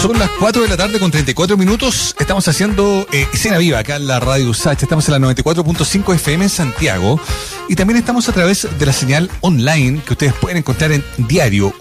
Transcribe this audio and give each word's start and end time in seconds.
Son 0.00 0.18
las 0.18 0.30
4 0.38 0.62
de 0.62 0.68
la 0.68 0.76
tarde 0.76 0.98
con 0.98 1.10
34 1.10 1.56
minutos. 1.56 2.14
Estamos 2.18 2.46
haciendo 2.46 3.06
eh, 3.12 3.26
escena 3.32 3.58
viva 3.58 3.78
acá 3.78 3.96
en 3.96 4.06
la 4.06 4.20
radio 4.20 4.50
USACH. 4.50 4.84
Estamos 4.84 5.08
en 5.08 5.20
la 5.20 5.28
94.5 5.28 6.14
FM 6.14 6.44
en 6.44 6.50
Santiago. 6.50 7.20
Y 7.68 7.74
también 7.74 7.98
estamos 7.98 8.28
a 8.28 8.32
través 8.32 8.68
de 8.78 8.86
la 8.86 8.92
señal 8.92 9.30
online 9.40 10.00
que 10.06 10.12
ustedes 10.12 10.32
pueden 10.34 10.58
encontrar 10.58 10.92
en 10.92 11.04
diario 11.18 11.74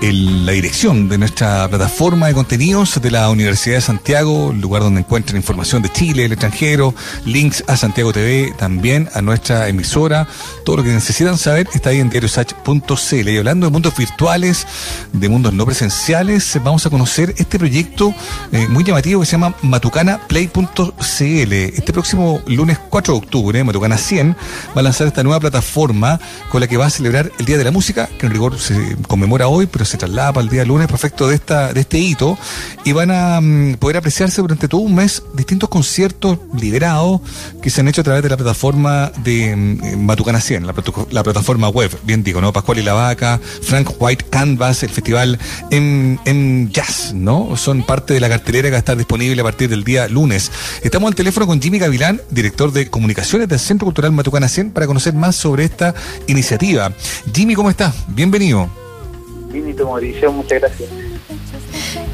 usach.cl 0.00 0.34
la 0.44 0.52
dirección 0.52 1.08
de 1.08 1.16
nuestra 1.18 1.66
plataforma 1.68 2.26
de 2.26 2.34
contenidos 2.34 3.00
de 3.00 3.10
la 3.10 3.30
Universidad 3.30 3.76
de 3.76 3.80
Santiago, 3.80 4.52
lugar 4.52 4.82
donde 4.82 5.00
encuentran 5.00 5.36
información 5.36 5.80
de 5.82 5.90
Chile, 5.90 6.26
el 6.26 6.32
extranjero, 6.32 6.94
links 7.24 7.64
a 7.66 7.76
Santiago 7.76 8.12
TV, 8.12 8.52
también 8.58 9.08
a 9.14 9.22
nuestra 9.22 9.68
emisora. 9.68 10.28
Todo 10.64 10.78
lo 10.78 10.82
que 10.82 10.90
necesitan 10.90 11.38
saber 11.38 11.68
está 11.72 11.90
ahí 11.90 12.00
en 12.00 12.10
diariosach.cl. 12.10 13.28
Y 13.28 13.38
hablando 13.38 13.66
de 13.66 13.72
mundos 13.72 13.96
virtuales, 13.96 14.66
de 15.12 15.28
mundos 15.28 15.54
no 15.54 15.64
presenciales, 15.64 16.58
vamos 16.62 16.84
a 16.84 16.90
conocer 16.90 17.34
este 17.38 17.58
proyecto 17.58 18.14
eh, 18.52 18.66
muy 18.68 18.84
llamativo 18.84 19.20
que 19.20 19.26
se 19.26 19.32
llama 19.32 19.54
matucanaplay.cl. 19.62 21.52
Este 21.52 21.92
próximo 21.92 22.42
lunes 22.46 22.78
4 22.90 23.14
de 23.14 23.18
octubre, 23.18 23.64
Matucana 23.64 23.96
100 23.96 24.36
va 24.76 24.80
a 24.80 24.82
lanzar 24.82 25.06
esta 25.06 25.22
nueva 25.22 25.40
plataforma 25.40 26.20
con 26.50 26.60
la 26.60 26.66
que 26.66 26.76
va 26.76 26.86
a 26.86 26.90
celebrar 26.90 27.32
el 27.38 27.46
Día 27.46 27.56
de 27.56 27.64
la 27.64 27.70
Música, 27.70 28.08
que 28.18 28.26
en 28.26 28.32
rigor 28.32 28.58
se 28.58 28.96
conmemora 29.08 29.48
hoy, 29.48 29.66
pero 29.66 29.83
se 29.84 29.96
traslada 29.96 30.32
para 30.32 30.44
el 30.44 30.50
día 30.50 30.64
lunes 30.64 30.88
perfecto 30.88 31.28
de 31.28 31.34
esta 31.34 31.72
de 31.72 31.80
este 31.80 31.98
hito 31.98 32.38
y 32.84 32.92
van 32.92 33.10
a 33.10 33.40
mm, 33.40 33.74
poder 33.74 33.98
apreciarse 33.98 34.40
durante 34.40 34.68
todo 34.68 34.80
un 34.80 34.94
mes 34.94 35.22
distintos 35.34 35.68
conciertos 35.68 36.38
liberados 36.58 37.20
que 37.62 37.70
se 37.70 37.80
han 37.80 37.88
hecho 37.88 38.00
a 38.00 38.04
través 38.04 38.22
de 38.22 38.28
la 38.28 38.36
plataforma 38.36 39.12
de 39.22 39.54
mm, 39.54 40.04
Matucana 40.04 40.40
100, 40.40 40.66
la, 40.66 41.22
plataforma 41.22 41.68
web, 41.68 41.90
bien 42.04 42.22
digo, 42.22 42.40
¿no? 42.40 42.52
Pascual 42.52 42.78
y 42.78 42.82
la 42.82 42.92
Vaca, 42.92 43.40
Frank 43.62 43.90
White 43.98 44.26
Canvas, 44.30 44.82
el 44.82 44.90
festival 44.90 45.38
en, 45.70 46.18
en 46.24 46.70
jazz, 46.72 47.12
¿no? 47.14 47.56
Son 47.56 47.82
parte 47.82 48.14
de 48.14 48.20
la 48.20 48.28
cartelera 48.28 48.68
que 48.68 48.72
va 48.72 48.76
a 48.76 48.78
estar 48.78 48.96
disponible 48.96 49.40
a 49.40 49.44
partir 49.44 49.68
del 49.68 49.84
día 49.84 50.08
lunes. 50.08 50.50
Estamos 50.82 51.08
al 51.08 51.14
teléfono 51.14 51.46
con 51.46 51.60
Jimmy 51.60 51.78
Gavilán, 51.78 52.20
director 52.30 52.72
de 52.72 52.90
comunicaciones 52.90 53.48
del 53.48 53.58
Centro 53.58 53.86
Cultural 53.86 54.12
Matucana 54.12 54.48
100, 54.48 54.70
para 54.70 54.86
conocer 54.86 55.14
más 55.14 55.36
sobre 55.36 55.64
esta 55.64 55.94
iniciativa. 56.26 56.92
Jimmy, 57.32 57.54
¿cómo 57.54 57.70
estás? 57.70 57.94
Bienvenido. 58.08 58.83
Mauricio, 59.86 60.32
muchas 60.32 60.60
gracias. 60.60 60.90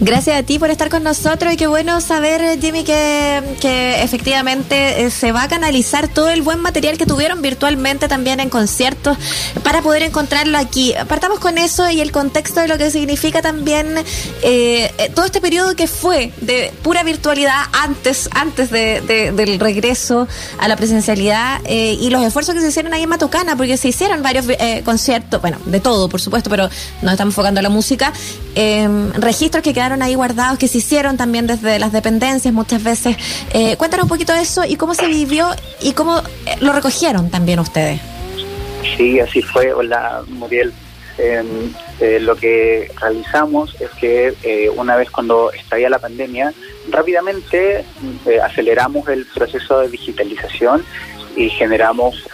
Gracias 0.02 0.38
a 0.38 0.42
ti 0.42 0.58
por 0.58 0.70
estar 0.70 0.88
con 0.88 1.02
nosotros 1.02 1.52
y 1.52 1.58
qué 1.58 1.66
bueno 1.66 2.00
saber, 2.00 2.58
Jimmy, 2.58 2.84
que, 2.84 3.42
que 3.60 4.02
efectivamente 4.02 5.04
eh, 5.04 5.10
se 5.10 5.30
va 5.30 5.42
a 5.42 5.48
canalizar 5.48 6.08
todo 6.08 6.30
el 6.30 6.40
buen 6.40 6.58
material 6.60 6.96
que 6.96 7.04
tuvieron 7.04 7.42
virtualmente 7.42 8.08
también 8.08 8.40
en 8.40 8.48
conciertos 8.48 9.18
para 9.62 9.82
poder 9.82 10.02
encontrarlo 10.02 10.56
aquí. 10.56 10.94
Partamos 11.06 11.38
con 11.38 11.58
eso 11.58 11.90
y 11.90 12.00
el 12.00 12.12
contexto 12.12 12.60
de 12.60 12.68
lo 12.68 12.78
que 12.78 12.90
significa 12.90 13.42
también 13.42 13.98
eh, 14.42 14.90
eh, 14.96 15.12
todo 15.14 15.26
este 15.26 15.42
periodo 15.42 15.76
que 15.76 15.86
fue 15.86 16.32
de 16.40 16.72
pura 16.82 17.02
virtualidad 17.02 17.64
antes, 17.72 18.30
antes 18.32 18.70
de, 18.70 19.02
del 19.02 19.60
regreso 19.60 20.26
a 20.58 20.66
la 20.66 20.76
presencialidad 20.76 21.60
y 21.68 22.08
los 22.08 22.22
esfuerzos 22.22 22.54
que 22.54 22.62
se 22.62 22.68
hicieron 22.68 22.94
ahí 22.94 23.02
en 23.02 23.08
Matucana, 23.10 23.54
porque 23.54 23.76
se 23.76 23.88
hicieron 23.88 24.22
varios 24.22 24.46
conciertos, 24.82 25.42
bueno, 25.42 25.58
de 25.66 25.80
todo, 25.80 26.08
por 26.08 26.22
supuesto, 26.22 26.48
pero 26.48 26.70
nos 27.02 27.12
estamos 27.12 27.32
enfocando 27.32 27.60
en 27.60 27.64
la 27.64 27.70
música, 27.70 28.14
registros 28.54 29.62
que 29.62 29.74
ahí 30.02 30.14
guardados, 30.14 30.58
que 30.58 30.68
se 30.68 30.78
hicieron 30.78 31.16
también 31.16 31.46
desde 31.46 31.78
las 31.78 31.92
dependencias 31.92 32.52
muchas 32.54 32.82
veces. 32.82 33.16
Eh, 33.52 33.76
cuéntanos 33.76 34.04
un 34.04 34.08
poquito 34.08 34.32
de 34.32 34.42
eso 34.42 34.64
y 34.64 34.76
cómo 34.76 34.94
se 34.94 35.06
vivió 35.06 35.48
y 35.80 35.92
cómo 35.92 36.18
eh, 36.18 36.56
lo 36.60 36.72
recogieron 36.72 37.30
también 37.30 37.58
ustedes. 37.58 38.00
Sí, 38.96 39.20
así 39.20 39.42
fue. 39.42 39.72
Hola, 39.72 40.22
Muriel. 40.28 40.72
Em, 41.18 41.72
eh, 42.00 42.18
lo 42.20 42.34
que 42.34 42.90
realizamos 42.98 43.78
es 43.78 43.90
que 43.90 44.32
eh, 44.42 44.70
una 44.70 44.96
vez 44.96 45.10
cuando 45.10 45.52
estalla 45.52 45.90
la 45.90 45.98
pandemia, 45.98 46.54
rápidamente 46.88 47.84
aceleramos 48.42 49.06
el 49.08 49.26
proceso 49.26 49.80
de 49.80 49.88
digitalización 49.88 50.82
y 51.36 51.50
generamos 51.50 52.26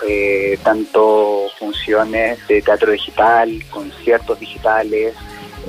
tanto 0.63 1.49
funciones 1.59 2.47
de 2.47 2.63
teatro 2.63 2.93
digital, 2.93 3.63
conciertos 3.71 4.39
digitales, 4.39 5.15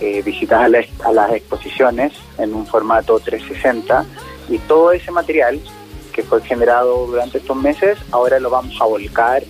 eh, 0.01 0.21
visitas 0.21 0.61
a, 0.61 1.11
las 1.11 1.33
exposiciones 1.33 2.13
en 2.37 2.53
un 2.53 2.65
formato 2.65 3.19
360 3.19 4.05
y 4.49 4.57
todo 4.59 4.91
ese 4.91 5.11
material 5.11 5.59
que 6.13 6.23
fue 6.23 6.41
generado 6.41 7.07
durante 7.07 7.37
estos 7.37 7.55
meses, 7.55 7.97
ahora 8.11 8.39
lo 8.39 8.49
vamos 8.49 8.75
a 8.81 8.85
volcar 8.85 9.43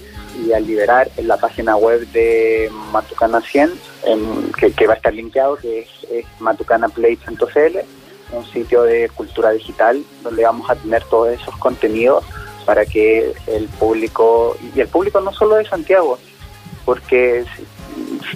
y 0.46 0.54
a 0.54 0.60
liberar 0.60 1.10
en 1.18 1.28
la 1.28 1.38
página 1.38 1.76
web 1.76 2.08
de 2.12 2.70
Matucana 2.92 3.42
100, 3.42 3.72
que, 4.76 4.88
va 4.88 4.94
a 4.94 4.98
estar 4.98 5.14
linkeado, 5.14 5.56
que 5.56 5.80
es, 5.80 5.90
es 6.12 6.26
matucanaplay.cl, 6.40 7.78
un 8.32 8.46
sitio 8.52 8.84
de 8.84 9.10
cultura 9.10 9.52
digital 9.52 10.04
donde 10.24 10.44
vamos 10.44 10.70
a 10.70 10.76
tener 10.76 11.04
todos 11.06 11.30
esos 11.30 11.56
contenidos 11.58 12.24
para 12.66 12.86
que 12.86 13.34
el 13.48 13.68
público, 13.80 14.58
y 14.76 14.82
el 14.82 14.90
público 14.90 15.22
no 15.22 15.32
solo 15.32 15.56
de 15.56 15.66
Santiago, 15.66 16.20
porque 16.84 17.46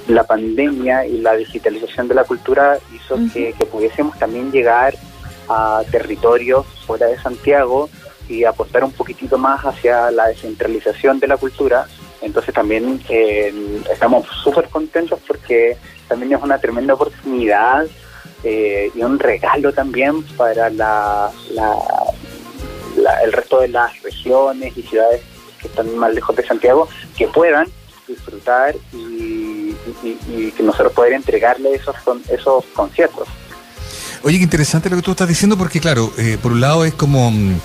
la 0.07 0.23
pandemia 0.23 1.05
y 1.05 1.19
la 1.19 1.35
digitalización 1.35 2.07
de 2.07 2.15
la 2.15 2.23
cultura 2.23 2.77
hizo 2.93 3.17
que, 3.33 3.53
pudiésemos 3.71 4.17
también 4.17 4.51
llegar 4.51 4.95
a 5.49 5.83
territorios 5.91 6.65
fuera 6.85 7.07
de 7.07 7.19
Santiago 7.19 7.89
y 8.27 8.43
apostar 8.43 8.83
un 8.83 8.91
poquitito 8.91 9.37
más 9.37 9.61
hacia 9.61 10.11
la 10.11 10.27
descentralización 10.27 11.19
de 11.19 11.27
la 11.27 11.37
cultura. 11.37 11.87
Entonces 12.21 12.53
también 12.53 13.01
eh, 13.09 13.81
estamos 13.91 14.27
súper 14.43 14.69
contentos 14.69 15.19
porque 15.27 15.77
también 16.07 16.33
es 16.33 16.41
una 16.41 16.59
tremenda 16.59 16.93
oportunidad 16.93 17.85
eh, 18.43 18.91
y 18.93 19.01
un 19.01 19.19
regalo 19.19 19.71
también 19.71 20.23
para 20.35 20.69
la, 20.69 21.31
el 23.23 23.31
resto 23.31 23.59
de 23.59 23.67
las 23.67 24.01
regiones 24.01 24.75
y 24.77 24.81
ciudades 24.83 25.21
que 25.59 25.67
están 25.67 25.95
más 25.97 26.13
lejos 26.13 26.35
de 26.35 26.45
Santiago 26.45 26.87
que 27.17 27.27
puedan 27.27 27.67
disfrutar 28.07 28.75
y, 28.93 29.30
que 30.01 30.63
nosotros 30.63 30.93
poder 30.93 31.13
entregarle 31.13 31.75
esos, 31.75 31.95
esos 32.29 32.65
conciertos. 32.73 33.27
Oye, 34.23 34.37
qué 34.37 34.43
interesante 34.43 34.89
lo 34.89 34.97
que 34.97 35.01
tú 35.01 35.11
estás 35.11 35.27
diciendo 35.27 35.57
porque 35.57 35.79
claro, 35.79 36.11
eh, 36.17 36.37
por 36.41 36.51
un 36.51 36.61
lado 36.61 36.85
es 36.85 36.93
como... 36.93 37.31
Mm, 37.31 37.55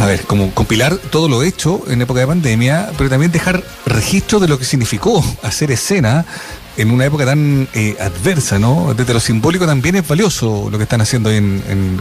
a 0.00 0.06
ver, 0.06 0.22
como 0.22 0.52
compilar 0.52 0.96
todo 0.96 1.28
lo 1.28 1.42
hecho 1.42 1.82
en 1.88 2.02
época 2.02 2.20
de 2.20 2.26
pandemia, 2.26 2.90
pero 2.98 3.08
también 3.08 3.30
dejar 3.30 3.62
registro 3.86 4.40
de 4.40 4.48
lo 4.48 4.58
que 4.58 4.64
significó 4.64 5.22
hacer 5.42 5.70
escena 5.70 6.24
en 6.76 6.90
una 6.90 7.04
época 7.06 7.24
tan 7.24 7.68
eh, 7.74 7.96
adversa, 8.00 8.58
¿no? 8.58 8.92
Desde 8.94 9.14
lo 9.14 9.20
simbólico 9.20 9.66
también 9.66 9.96
es 9.96 10.06
valioso 10.06 10.68
lo 10.70 10.78
que 10.78 10.84
están 10.84 11.00
haciendo 11.00 11.30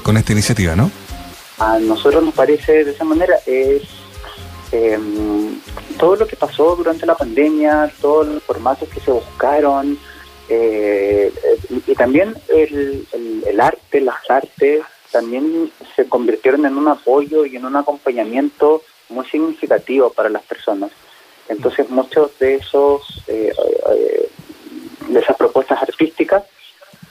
con 0.02 0.18
esta 0.18 0.32
iniciativa, 0.32 0.76
¿no? 0.76 0.90
A 1.60 1.78
nosotros 1.80 2.24
nos 2.24 2.34
parece 2.34 2.84
de 2.84 2.92
esa 2.92 3.04
manera, 3.04 3.36
es 3.46 3.84
eh, 4.72 4.98
todo 6.04 6.18
lo 6.18 6.28
que 6.28 6.36
pasó 6.36 6.76
durante 6.76 7.06
la 7.06 7.16
pandemia, 7.16 7.90
todos 8.02 8.28
los 8.28 8.44
formatos 8.44 8.90
que 8.90 9.00
se 9.00 9.10
buscaron, 9.10 9.98
eh, 10.50 11.32
y, 11.70 11.96
también 11.96 12.36
el, 12.50 13.08
el, 13.46 13.62
arte, 13.62 14.02
las 14.02 14.30
artes, 14.30 14.82
también 15.14 15.72
se 15.96 16.10
convirtieron 16.10 16.66
en 16.66 16.78
un 16.78 16.90
apoyo 16.90 17.46
y 17.46 17.56
en 17.56 17.64
un 17.64 17.78
acompañamiento 17.78 18.82
muy 19.08 19.26
significativo 19.28 20.10
para 20.10 20.28
las 20.28 20.44
personas. 20.44 20.92
Entonces 21.48 21.90
muchos 21.90 22.38
de 22.38 22.56
esos 22.56 23.24
eh, 23.28 23.54
eh, 23.96 24.30
de 25.08 25.20
esas 25.22 25.38
propuestas 25.38 25.82
artísticas 25.84 26.44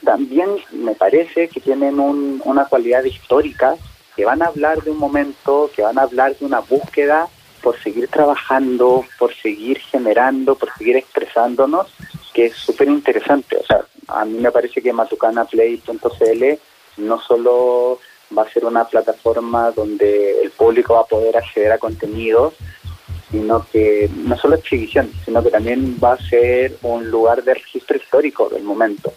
también 0.05 0.51
me 0.71 0.95
parece 0.95 1.49
que 1.49 1.61
tienen 1.63 1.99
una 1.99 2.67
cualidad 2.67 3.05
histórica, 3.05 3.75
que 4.15 4.27
van 4.27 4.43
a 4.43 4.49
hablar 4.49 4.83
de 4.83 4.91
un 4.91 4.99
momento, 4.99 5.71
que 5.75 5.81
van 5.81 5.99
a 5.99 6.03
hablar 6.03 6.37
de 6.37 6.45
una 6.45 6.61
búsqueda 6.61 7.31
por 7.63 7.81
seguir 7.81 8.09
trabajando, 8.09 9.05
por 9.19 9.35
seguir 9.35 9.79
generando, 9.79 10.57
por 10.57 10.73
seguir 10.77 10.97
expresándonos, 10.97 11.95
que 12.33 12.47
es 12.47 12.57
súper 12.57 12.89
interesante. 12.89 13.57
O 13.57 13.65
sea, 13.65 13.85
a 14.09 14.25
mí 14.25 14.39
me 14.39 14.51
parece 14.51 14.83
que 14.83 14.93
matucanaplay.cl 14.93 16.45
no 16.99 17.21
solo 17.21 17.99
va 18.37 18.43
a 18.43 18.51
ser 18.51 18.65
una 18.65 18.85
plataforma 18.85 19.71
donde 19.71 20.43
el 20.43 20.51
público 20.51 20.95
va 20.95 21.01
a 21.01 21.07
poder 21.07 21.37
acceder 21.37 21.73
a 21.73 21.79
contenidos, 21.79 22.55
sino 23.31 23.67
que 23.73 24.11
no 24.15 24.37
solo 24.37 24.57
exhibición, 24.57 25.11
sino 25.25 25.43
que 25.43 25.51
también 25.51 25.99
va 26.03 26.15
a 26.15 26.29
ser 26.29 26.77
un 26.83 27.11
lugar 27.11 27.43
de 27.43 27.55
registro 27.55 27.97
histórico 27.97 28.49
del 28.49 28.63
momento. 28.63 29.13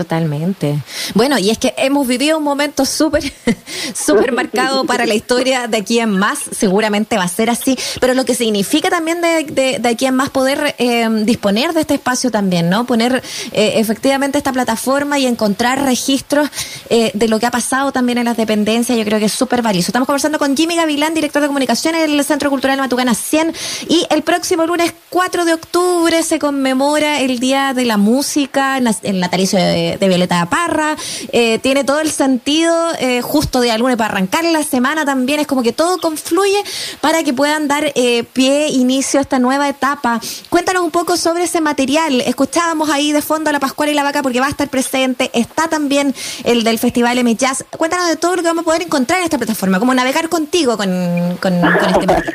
Totalmente. 0.00 0.78
Bueno, 1.12 1.38
y 1.38 1.50
es 1.50 1.58
que 1.58 1.74
hemos 1.76 2.06
vivido 2.06 2.38
un 2.38 2.42
momento 2.42 2.86
súper, 2.86 3.22
súper 3.94 4.32
marcado 4.32 4.86
para 4.86 5.04
la 5.04 5.12
historia 5.12 5.68
de 5.68 5.76
aquí 5.76 5.98
en 5.98 6.08
más. 6.08 6.38
Seguramente 6.52 7.18
va 7.18 7.24
a 7.24 7.28
ser 7.28 7.50
así. 7.50 7.76
Pero 8.00 8.14
lo 8.14 8.24
que 8.24 8.34
significa 8.34 8.88
también 8.88 9.20
de, 9.20 9.78
de, 9.78 9.88
aquí 9.90 10.06
en 10.06 10.14
más 10.14 10.30
poder 10.30 10.74
eh, 10.78 11.06
disponer 11.24 11.74
de 11.74 11.82
este 11.82 11.92
espacio 11.92 12.30
también, 12.30 12.70
¿no? 12.70 12.86
Poner 12.86 13.22
eh, 13.52 13.74
efectivamente 13.76 14.38
esta 14.38 14.54
plataforma 14.54 15.18
y 15.18 15.26
encontrar 15.26 15.84
registros 15.84 16.48
eh, 16.88 17.10
de 17.12 17.28
lo 17.28 17.38
que 17.38 17.44
ha 17.44 17.50
pasado 17.50 17.92
también 17.92 18.16
en 18.16 18.24
las 18.24 18.38
dependencias, 18.38 18.96
yo 18.96 19.04
creo 19.04 19.18
que 19.18 19.26
es 19.26 19.32
súper 19.32 19.60
valioso. 19.60 19.88
Estamos 19.88 20.06
conversando 20.06 20.38
con 20.38 20.56
Jimmy 20.56 20.76
Gavilán, 20.76 21.12
director 21.12 21.42
de 21.42 21.48
comunicación 21.48 21.94
en 21.94 22.10
el 22.10 22.24
Centro 22.24 22.48
Cultural 22.48 22.78
Matucana 22.78 23.14
100. 23.14 23.52
Y 23.86 24.06
el 24.08 24.22
próximo 24.22 24.64
lunes 24.64 24.94
4 25.10 25.44
de 25.44 25.52
octubre 25.52 26.22
se 26.22 26.38
conmemora 26.38 27.20
el 27.20 27.38
Día 27.38 27.74
de 27.74 27.84
la 27.84 27.98
Música, 27.98 28.78
el 28.78 29.20
natalicio 29.20 29.58
de 29.58 29.89
de, 29.98 30.08
Violeta 30.08 30.46
Parra. 30.46 30.96
Eh, 31.32 31.58
tiene 31.58 31.84
todo 31.84 32.00
el 32.00 32.10
sentido 32.10 32.92
eh, 32.98 33.22
justo 33.22 33.60
de 33.60 33.70
alguna 33.70 33.96
para 33.96 34.14
arrancar 34.14 34.44
la 34.44 34.62
semana 34.62 35.04
también. 35.04 35.40
Es 35.40 35.46
como 35.46 35.62
que 35.62 35.72
todo 35.72 35.98
confluye 35.98 36.62
para 37.00 37.22
que 37.22 37.32
puedan 37.32 37.68
dar 37.68 37.92
eh, 37.94 38.24
pie, 38.32 38.68
inicio 38.68 39.20
a 39.20 39.22
esta 39.22 39.38
nueva 39.38 39.68
etapa. 39.68 40.20
Cuéntanos 40.48 40.82
un 40.82 40.90
poco 40.90 41.16
sobre 41.16 41.44
ese 41.44 41.60
material. 41.60 42.20
Escuchábamos 42.20 42.90
ahí 42.90 43.12
de 43.12 43.22
fondo 43.22 43.50
a 43.50 43.52
la 43.52 43.60
Pascual 43.60 43.88
y 43.88 43.94
la 43.94 44.02
Vaca 44.02 44.22
porque 44.22 44.40
va 44.40 44.46
a 44.46 44.50
estar 44.50 44.68
presente. 44.68 45.30
Está 45.32 45.68
también 45.68 46.14
el 46.44 46.64
del 46.64 46.78
Festival 46.78 47.18
M 47.18 47.34
Jazz. 47.34 47.64
Cuéntanos 47.70 48.08
de 48.08 48.16
todo 48.16 48.36
lo 48.36 48.42
que 48.42 48.48
vamos 48.48 48.62
a 48.62 48.64
poder 48.64 48.82
encontrar 48.82 49.20
en 49.20 49.24
esta 49.24 49.38
plataforma, 49.38 49.78
como 49.78 49.94
navegar 49.94 50.28
contigo 50.28 50.76
con, 50.76 51.36
con, 51.40 51.54
este 51.54 51.66
material. 51.90 52.34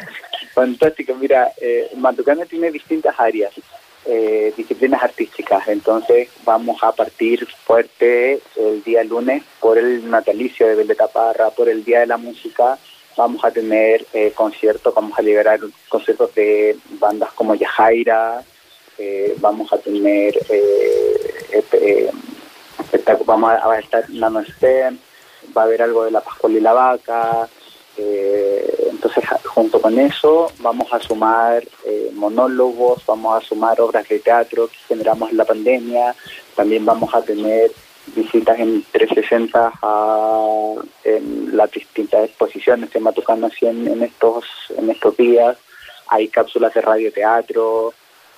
Fantástico, 0.53 1.13
mira, 1.15 1.51
eh, 1.59 1.91
Matucana 1.97 2.45
tiene 2.45 2.71
distintas 2.71 3.13
áreas 3.17 3.51
eh, 4.05 4.53
disciplinas 4.55 5.03
artísticas. 5.03 5.67
Entonces 5.67 6.29
vamos 6.43 6.83
a 6.83 6.91
partir 6.91 7.47
fuerte 7.65 8.39
el 8.55 8.83
día 8.83 9.03
lunes 9.03 9.43
por 9.59 9.77
el 9.77 10.09
natalicio 10.09 10.67
de 10.67 10.75
Violeta 10.75 11.07
Parra, 11.07 11.49
por 11.49 11.69
el 11.69 11.83
Día 11.83 12.01
de 12.01 12.07
la 12.07 12.17
Música. 12.17 12.77
Vamos 13.17 13.43
a 13.45 13.51
tener 13.51 14.05
eh, 14.13 14.31
conciertos, 14.35 14.93
vamos 14.93 15.17
a 15.17 15.21
liberar 15.21 15.59
conciertos 15.87 16.35
de 16.35 16.77
bandas 16.99 17.31
como 17.31 17.55
Yajaira, 17.55 18.43
eh, 18.97 19.35
vamos 19.39 19.71
a 19.71 19.77
tener 19.77 20.37
eh, 20.49 22.09
vamos 23.25 23.51
a, 23.51 23.79
estar 23.79 24.09
Nano 24.09 24.43
Stem, 24.43 24.97
va 25.55 25.63
a 25.63 25.65
haber 25.65 25.81
algo 25.81 26.05
de 26.05 26.11
la 26.11 26.21
Pascual 26.21 26.53
y 26.53 26.59
la 26.59 26.73
Vaca, 26.73 27.47
eh, 27.97 28.87
entonces, 28.91 29.23
junto 29.45 29.81
con 29.81 29.97
eso, 29.99 30.51
vamos 30.59 30.91
a 30.91 30.99
sumar 30.99 31.63
eh, 31.85 32.11
monólogos, 32.13 33.05
vamos 33.05 33.41
a 33.41 33.45
sumar 33.45 33.79
obras 33.79 34.07
de 34.09 34.19
teatro 34.19 34.67
que 34.67 34.77
generamos 34.87 35.31
en 35.31 35.37
la 35.37 35.45
pandemia, 35.45 36.15
también 36.55 36.85
vamos 36.85 37.13
a 37.13 37.21
tener 37.21 37.71
visitas 38.15 38.59
en 38.59 38.83
360 38.91 39.73
a 39.81 40.75
en 41.03 41.57
las 41.57 41.71
distintas 41.71 42.25
exposiciones 42.25 42.89
que 42.89 42.99
Matucano 42.99 43.49
en, 43.61 43.87
en 43.87 44.03
estos 44.03 44.45
en 44.77 44.89
estos 44.89 45.17
días. 45.17 45.57
Hay 46.07 46.27
cápsulas 46.27 46.73
de 46.73 46.81
radioteatro, 46.81 47.93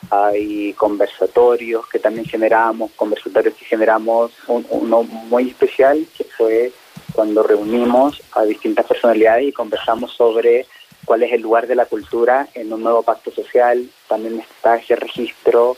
hay 0.10 0.74
conversatorios 0.74 1.88
que 1.88 2.00
también 2.00 2.26
generamos, 2.26 2.92
conversatorios 2.96 3.56
que 3.56 3.66
generamos, 3.66 4.32
uno 4.48 5.04
muy 5.04 5.50
especial 5.50 6.06
que 6.18 6.24
fue 6.24 6.72
cuando 7.18 7.42
reunimos 7.42 8.22
a 8.34 8.44
distintas 8.44 8.86
personalidades 8.86 9.48
y 9.48 9.52
conversamos 9.52 10.12
sobre 10.12 10.68
cuál 11.04 11.24
es 11.24 11.34
el 11.34 11.42
lugar 11.42 11.66
de 11.66 11.74
la 11.74 11.88
cultura 11.88 12.48
en 12.54 12.72
un 12.72 12.84
nuevo 12.84 13.02
pacto 13.02 13.32
social, 13.32 13.90
también 14.08 14.40
está 14.40 14.76
ese 14.76 14.96
registro 14.96 15.78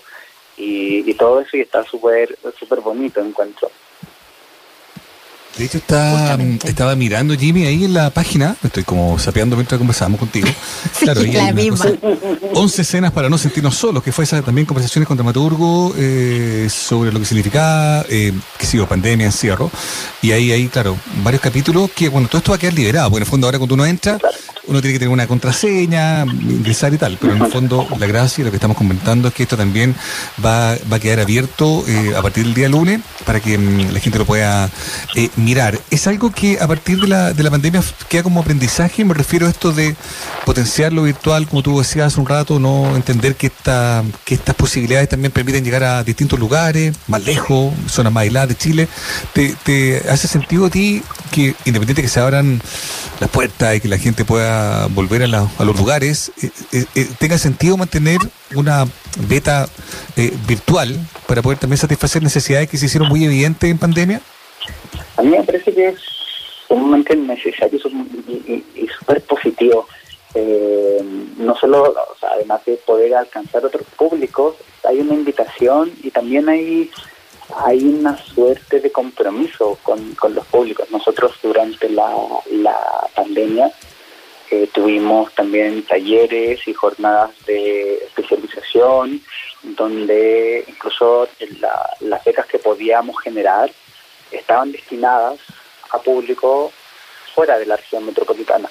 y, 0.57 1.09
y 1.09 1.13
todo 1.13 1.39
eso 1.39 1.56
y 1.56 1.62
está 1.62 1.81
súper 1.86 2.38
súper 2.59 2.81
bonito 2.81 3.21
encuentro. 3.21 3.71
De 5.59 5.65
hecho, 5.65 5.79
está, 5.79 6.38
estaba 6.63 6.95
mirando 6.95 7.35
Jimmy 7.35 7.65
ahí 7.65 7.83
en 7.83 7.94
la 7.94 8.11
página, 8.11 8.56
estoy 8.63 8.85
como 8.85 9.19
sapeando 9.19 9.57
mientras 9.57 9.77
conversábamos 9.77 10.21
contigo. 10.21 10.47
Claro, 11.00 11.21
y 11.21 11.31
la 11.31 11.51
misma. 11.51 11.85
11 12.53 12.81
escenas 12.81 13.11
para 13.11 13.29
no 13.29 13.38
sentirnos 13.38 13.75
solos, 13.75 14.01
que 14.01 14.11
fue 14.13 14.23
esa 14.23 14.41
también 14.41 14.65
conversaciones 14.65 15.06
con 15.07 15.17
dramaturgo 15.17 15.94
eh, 15.97 16.67
sobre 16.69 17.11
lo 17.11 17.19
que 17.19 17.25
significaba, 17.25 18.06
eh, 18.09 18.31
que 18.57 18.65
sigo, 18.65 18.88
pandemia, 18.88 19.25
encierro. 19.25 19.69
Y 20.21 20.31
ahí 20.31 20.53
hay, 20.53 20.67
claro, 20.69 20.97
varios 21.23 21.41
capítulos 21.41 21.91
que, 21.91 22.07
bueno, 22.07 22.29
todo 22.29 22.38
esto 22.38 22.51
va 22.51 22.55
a 22.55 22.59
quedar 22.59 22.73
liberado, 22.73 23.09
porque 23.09 23.17
en 23.17 23.23
el 23.23 23.29
fondo 23.29 23.47
ahora 23.47 23.57
cuando 23.57 23.75
uno 23.75 23.85
entra, 23.85 24.17
uno 24.69 24.81
tiene 24.81 24.94
que 24.94 25.00
tener 25.00 25.12
una 25.12 25.27
contraseña, 25.27 26.24
ingresar 26.25 26.94
y 26.94 26.98
tal, 26.98 27.18
pero 27.19 27.33
en 27.33 27.42
el 27.42 27.51
fondo 27.51 27.88
la 28.00 28.07
gracia 28.07 28.42
y 28.42 28.45
lo 28.45 28.51
que 28.51 28.57
estamos 28.57 28.77
comentando 28.77 29.27
es 29.27 29.33
que 29.33 29.44
esto 29.44 29.57
también 29.57 29.95
va, 30.44 30.77
va 30.92 30.98
a 30.98 31.00
quedar 31.00 31.19
abierto 31.19 31.83
eh, 31.88 32.13
a 32.16 32.21
partir 32.21 32.45
del 32.45 32.54
día 32.54 32.69
lunes 32.69 33.01
para 33.25 33.39
que 33.39 33.57
mm, 33.57 33.92
la 33.92 34.00
gente 34.00 34.19
lo 34.19 34.25
pueda 34.25 34.69
eh, 35.16 35.30
mirar. 35.36 35.80
Es 35.89 36.07
algo 36.07 36.31
que 36.31 36.60
a 36.60 36.68
partir 36.68 37.00
de 37.01 37.07
la, 37.07 37.33
de 37.33 37.44
la 37.44 37.51
pandemia 37.51 37.83
queda 38.07 38.24
como 38.24 38.42
aprendizaje, 38.42 39.04
me 39.04 39.13
refiero 39.13 39.48
a 39.48 39.50
esto 39.50 39.71
de 39.71 39.95
potenciar 40.45 40.94
lo 40.94 41.04
virtual, 41.04 41.48
como 41.48 41.63
tú 41.63 41.80
decías 41.80 42.07
hace 42.07 42.19
un 42.19 42.27
rato, 42.27 42.60
no 42.60 42.95
entender 42.95 43.36
que, 43.36 43.48
esta, 43.48 44.04
que 44.24 44.36
estas 44.36 44.56
posibilidades 44.56 45.10
también 45.10 45.31
permiten 45.31 45.63
llegar 45.63 45.83
a 45.83 46.04
distintos 46.04 46.39
lugares, 46.39 46.95
más 47.07 47.25
lejos, 47.25 47.74
zonas 47.88 48.13
más 48.13 48.22
aisladas 48.22 48.50
de 48.50 48.56
Chile. 48.56 48.88
¿Te, 49.33 49.56
te 49.63 50.04
hace 50.10 50.27
sentido 50.27 50.68
a 50.68 50.69
ti 50.69 51.01
que 51.31 51.56
independiente 51.65 52.01
que 52.01 52.07
se 52.07 52.19
abran 52.19 52.62
las 53.19 53.30
puertas 53.30 53.75
y 53.75 53.81
que 53.81 53.88
la 53.88 53.98
gente 53.98 54.24
pueda 54.24 54.88
volver 54.88 55.24
a, 55.24 55.27
los 55.27 55.77
lugares, 55.77 56.31
eh, 56.42 56.50
eh, 56.71 56.86
eh, 56.95 57.07
tenga 57.19 57.38
sentido 57.38 57.75
mantener 57.77 58.19
una 58.56 58.86
beta 59.27 59.68
virtual 60.48 60.98
para 61.27 61.42
poder 61.42 61.60
también 61.60 61.77
satisfacer 61.77 62.24
necesidades 62.24 62.69
que 62.69 62.77
se 62.77 62.86
hicieron 62.86 63.10
muy 63.10 63.24
evidentes 63.24 63.69
en 63.69 63.77
pandemia? 63.77 64.21
A 65.18 65.21
mí 65.21 65.30
me 65.30 65.44
parece 65.44 65.74
que 65.74 65.89
es 65.89 66.00
sumamente 66.68 67.16
necesario 67.16 67.80
y, 68.27 68.88
súper 68.98 69.22
positivo. 69.24 69.88
no 71.38 71.56
solo, 71.56 71.94
además 72.22 72.63
de 72.65 72.75
poder 72.86 73.15
alcanzar 73.15 73.65
otros 73.65 73.83
públicos, 73.98 74.56
hay 74.88 75.00
una 75.00 75.13
invitación 75.13 75.92
y 76.04 76.12
también 76.12 76.48
hay 76.48 76.89
hay 77.56 77.84
una 77.84 78.18
suerte 78.18 78.80
de 78.80 78.92
compromiso 78.92 79.78
con, 79.84 80.16
los 80.34 80.46
públicos. 80.48 80.90
Nosotros 80.92 81.34
durante 81.42 81.90
la, 81.90 82.10
pandemia 83.16 83.72
eh, 84.51 84.68
tuvimos 84.72 85.34
también 85.34 85.84
talleres 85.84 86.68
y 86.68 86.74
jornadas 86.74 87.31
de 87.46 87.96
especialización 88.06 89.22
donde 89.62 90.63
incluso 90.68 91.28
las 92.00 92.24
becas 92.24 92.46
que 92.48 92.60
podíamos 92.60 93.19
generar 93.22 93.69
estaban 94.31 94.72
destinadas 94.72 95.40
a 95.92 96.00
público 96.00 96.72
fuera 97.36 97.60
de 97.60 97.66
la 97.66 97.75
región 97.75 98.06
metropolitana 98.06 98.69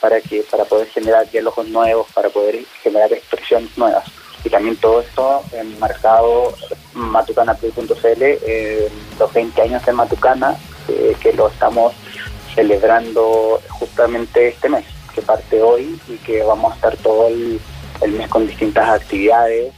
para 0.00 0.20
que 0.20 0.42
para 0.44 0.64
poder 0.64 0.88
generar 0.88 1.30
diálogos 1.30 1.66
nuevos, 1.68 2.06
para 2.12 2.28
poder 2.28 2.64
generar 2.82 3.12
expresiones 3.12 3.76
nuevas 3.76 4.04
y 4.44 4.50
también 4.50 4.76
todo 4.76 5.00
esto 5.00 5.42
enmarcado 5.52 6.54
matucana.cl, 6.94 8.22
eh, 8.22 8.88
los 9.18 9.32
20 9.32 9.62
años 9.62 9.84
de 9.86 9.92
Matucana, 9.92 10.56
eh, 10.88 11.16
que 11.20 11.32
lo 11.32 11.48
estamos 11.48 11.94
celebrando 12.54 13.60
justamente 13.68 14.48
este 14.48 14.68
mes, 14.68 14.84
que 15.14 15.22
parte 15.22 15.62
hoy 15.62 15.98
y 16.08 16.16
que 16.18 16.42
vamos 16.42 16.72
a 16.72 16.74
estar 16.76 16.96
todo 16.98 17.28
el, 17.28 17.60
mes 18.08 18.28
con 18.28 18.46
distintas 18.46 18.88
actividades, 18.88 19.72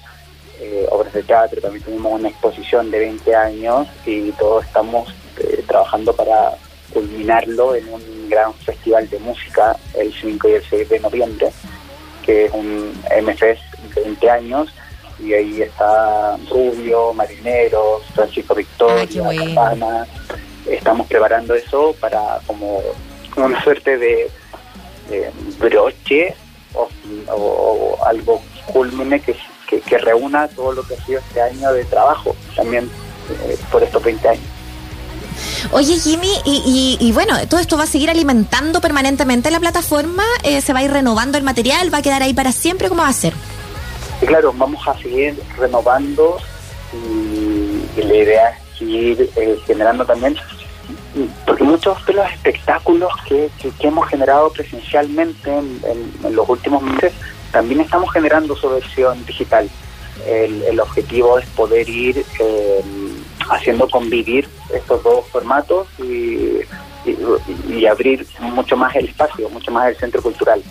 eh, 0.61 0.87
obras 0.91 1.13
de 1.13 1.23
teatro, 1.23 1.61
también 1.61 1.85
tenemos 1.85 2.13
una 2.13 2.29
exposición 2.29 2.91
de 2.91 3.01
20 3.01 3.35
años 3.35 3.87
y 4.07 4.31
todos 4.33 4.65
estamos 4.65 5.13
eh, 5.39 5.63
trabajando 5.67 6.15
para 6.15 6.57
culminarlo 6.93 7.75
en 7.75 7.93
un 7.93 8.29
gran 8.29 8.55
festival 8.55 9.09
de 9.11 9.19
música 9.19 9.77
el 9.95 10.13
5 10.13 10.49
y 10.49 10.53
el 10.53 10.65
6 10.65 10.89
de 10.89 11.01
noviembre, 11.01 11.51
que 12.25 12.47
es 12.47 12.53
un 12.53 12.95
MFS 13.95 14.05
20 14.05 14.31
años 14.31 14.69
y 15.19 15.33
ahí 15.33 15.63
está 15.63 16.37
Rubio, 16.51 17.13
Marineros, 17.13 18.03
Francisco 18.15 18.55
Victoria, 18.55 19.57
ah, 19.57 20.05
Estamos 20.67 21.07
preparando 21.07 21.55
eso 21.55 21.95
para 22.01 22.41
como 22.47 22.81
una 23.37 23.63
suerte 23.63 23.99
de, 23.99 24.31
broche 25.59 26.35
o, 26.75 27.99
algo 28.07 28.43
culmine 28.73 29.21
que, 29.21 29.37
que, 29.69 29.99
reúna 29.99 30.49
todo 30.49 30.73
lo 30.73 30.83
que 30.83 30.95
ha 30.95 31.05
sido 31.05 31.21
este 31.21 31.43
año 31.43 31.73
de 31.73 31.85
trabajo 31.85 32.35
también 32.57 32.91
eh, 33.31 33.59
por 33.71 33.83
estos 33.83 34.03
20 34.03 34.29
años. 34.29 34.45
Oye, 35.73 35.99
Jimmy, 35.99 36.31
y, 36.45 36.97
y, 37.01 37.13
bueno, 37.13 37.35
todo 37.49 37.61
esto 37.61 37.77
va 37.77 37.85
a 37.85 37.87
seguir 37.87 38.11
alimentando 38.11 38.81
permanentemente 38.81 39.51
la 39.51 39.61
plataforma, 39.61 40.25
eh, 40.43 40.61
se 40.61 40.73
va 40.73 40.81
a 40.81 40.83
ir 40.85 40.91
renovando 40.91 41.37
el 41.39 41.45
material, 41.45 41.93
va 41.93 41.99
a 41.99 42.03
quedar 42.03 42.23
ahí 42.23 42.35
para 42.35 42.53
siempre, 42.53 42.89
¿cómo 42.89 43.03
va 43.03 43.09
a 43.09 43.13
ser? 43.13 43.35
Y 44.25 44.27
claro, 44.27 44.55
vamos 44.57 44.81
a 44.89 44.97
seguir 44.97 45.39
renovando 45.59 46.39
y, 46.95 48.01
la 48.01 48.15
idea 48.15 48.49
es 48.49 48.79
seguir 48.79 49.31
eh, 49.37 49.59
generando 49.67 50.07
también, 50.07 50.35
porque 51.45 51.63
muchos 51.63 52.07
de 52.07 52.15
los 52.15 52.33
espectáculos 52.33 53.13
que, 53.29 53.51
hemos 53.81 54.09
generado 54.09 54.51
presencialmente 54.51 55.51
en, 55.55 56.35
los 56.35 56.49
últimos 56.49 56.83
meses, 56.83 57.13
también 57.53 57.83
estamos 57.83 58.11
generando 58.15 58.57
su 58.57 58.71
versión 58.71 59.27
digital. 59.27 59.69
El, 60.27 60.81
objetivo 60.81 61.39
es 61.39 61.47
poder 61.49 61.87
ir 61.87 62.25
eh, 62.41 62.83
haciendo 63.51 63.87
convivir 63.91 64.49
estos 64.73 65.03
dos 65.03 65.27
formatos 65.29 65.87
y 65.99 67.87
abrir 67.87 68.27
mucho 68.41 68.75
más 68.75 68.97
el 68.97 69.05
espacio, 69.05 69.51
mucho 69.51 69.71
más 69.71 69.89
el 69.89 69.97
centro 69.97 70.23
cultural. 70.23 70.63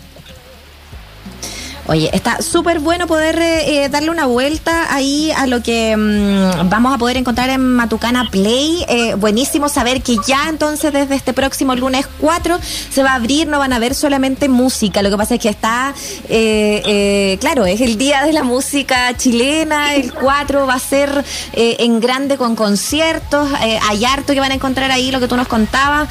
Oye, 1.86 2.10
está 2.14 2.42
súper 2.42 2.80
bueno 2.80 3.08
poder 3.08 3.38
eh, 3.42 3.90
darle 3.90 4.10
una 4.10 4.26
vuelta 4.26 4.94
ahí 4.94 5.32
a 5.32 5.48
lo 5.48 5.62
que 5.62 5.98
mm, 5.98 6.70
vamos 6.70 6.94
a 6.94 6.98
poder 6.98 7.18
encontrar 7.18 7.50
en 7.50 7.62
Matucana 7.76 8.30
Play. 8.32 8.86
Eh, 8.88 9.16
buenísimo 9.16 9.68
saber 9.68 10.02
que 10.02 10.16
ya 10.26 10.48
entonces 10.48 10.94
desde 10.94 11.16
este 11.16 11.34
próximo 11.34 11.76
lunes 11.76 12.08
4 12.22 12.58
se 12.90 13.04
va 13.04 13.12
a 13.12 13.16
abrir, 13.16 13.50
no 13.50 13.60
van 13.60 13.74
a 13.74 13.80
ver 13.80 13.96
solamente 13.96 14.48
música. 14.48 15.02
Lo 15.02 15.10
que 15.10 15.18
pasa 15.18 15.36
es 15.36 15.42
que 15.42 15.50
está, 15.50 15.94
eh, 16.30 17.38
claro, 17.42 17.66
es 17.66 17.82
el 17.82 17.98
día 17.98 18.24
de 18.24 18.32
la 18.32 18.44
música 18.44 19.18
chilena, 19.18 19.94
el 19.96 20.14
4 20.14 20.66
va 20.66 20.76
a 20.76 20.80
ser 20.80 21.26
en 21.54 22.00
grande 22.00 22.38
con 22.38 22.56
conciertos, 22.56 23.50
hay 23.60 24.06
harto 24.06 24.34
que 24.34 24.40
van 24.40 24.52
a 24.52 24.56
encontrar 24.56 24.90
ahí, 24.90 25.12
lo 25.12 25.20
que 25.20 25.28
tú 25.28 25.36
nos 25.36 25.50
contabas, 25.50 26.08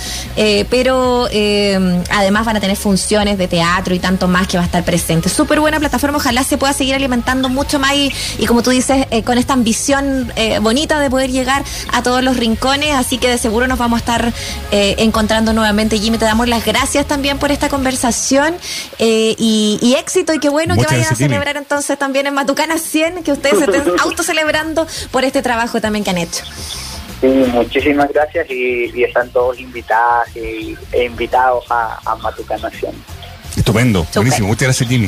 pero 0.68 1.28
además 2.10 2.44
van 2.44 2.56
a 2.56 2.60
tener 2.60 2.76
funciones 2.76 3.38
de 3.38 3.48
teatro 3.48 3.94
y 3.94 3.98
tanto 3.98 4.28
más 4.28 4.46
que 4.46 4.58
va 4.58 4.64
a 4.64 4.66
estar 4.66 4.84
presente. 4.84 5.30
Súper 5.30 5.62
buena 5.62 5.81
plataforma, 5.81 6.19
ojalá 6.19 6.45
se 6.45 6.59
pueda 6.59 6.73
seguir 6.73 6.95
alimentando 6.95 7.49
mucho 7.49 7.78
más 7.78 7.95
y, 7.95 8.47
como 8.47 8.62
tú 8.62 8.71
dices, 8.71 9.07
eh, 9.11 9.23
con 9.23 9.38
esta 9.38 9.54
ambición 9.54 10.33
eh, 10.37 10.59
bonita 10.59 11.00
de 11.00 11.09
poder 11.09 11.31
llegar 11.31 11.64
a 11.92 12.02
todos 12.02 12.23
los 12.23 12.37
rincones, 12.37 12.95
así 12.95 13.19
que 13.19 13.28
de 13.28 13.38
seguro 13.38 13.66
nos 13.66 13.78
vamos 13.78 13.99
a 13.99 14.00
estar 14.00 14.33
eh, 14.71 14.97
encontrando 14.99 15.52
nuevamente. 15.52 15.99
Jimmy, 15.99 16.19
te 16.19 16.25
damos 16.25 16.49
las 16.49 16.64
gracias 16.64 17.07
también 17.07 17.38
por 17.38 17.50
esta 17.50 17.69
conversación 17.69 18.54
y, 18.99 19.97
éxito 19.99 20.35
y 20.35 20.38
qué 20.38 20.49
bueno 20.49 20.76
que 20.76 20.85
vayan 20.85 21.12
a 21.12 21.14
celebrar 21.14 21.57
entonces 21.57 21.99
también 21.99 22.26
en 22.26 22.35
Matucana 22.35 22.78
100, 22.78 23.23
que 23.23 23.33
ustedes 23.33 23.59
se 23.59 23.64
estén 23.64 23.95
autocelebrando 24.00 24.87
por 25.11 25.25
este 25.25 25.42
trabajo 25.42 25.81
también 25.81 26.04
que 26.04 26.11
han 26.11 26.19
hecho. 26.19 26.45
Sí, 27.21 27.28
muchísimas 27.52 28.09
gracias 28.12 28.50
y, 28.50 29.02
están 29.02 29.31
todos 29.31 29.59
invitados 29.61 30.28
e 30.35 31.04
invitados 31.04 31.64
a, 31.71 32.00
a 32.04 32.16
Matucana 32.16 32.69
100. 32.69 32.92
Estupendo, 33.57 34.07
buenísimo. 34.14 34.49
Muchas 34.49 34.62
gracias, 34.62 34.88
Jimmy. 34.88 35.00